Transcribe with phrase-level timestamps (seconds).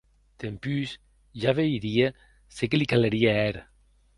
[0.43, 0.93] Dempús
[1.43, 2.09] ja veirie
[2.59, 3.55] se qué li calerie hèr.